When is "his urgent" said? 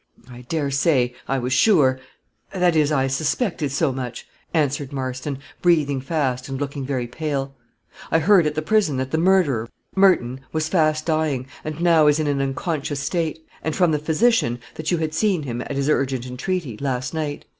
15.75-16.25